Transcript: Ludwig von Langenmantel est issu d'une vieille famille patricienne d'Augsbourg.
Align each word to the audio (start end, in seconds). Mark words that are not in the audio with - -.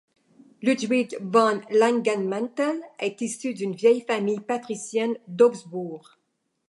Ludwig 0.63 1.15
von 1.21 1.61
Langenmantel 1.69 2.81
est 2.97 3.21
issu 3.21 3.53
d'une 3.53 3.75
vieille 3.75 4.01
famille 4.01 4.39
patricienne 4.39 5.15
d'Augsbourg. 5.27 6.17